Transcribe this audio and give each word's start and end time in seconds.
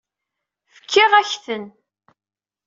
Fkiɣ-ak-ten. 0.75 1.65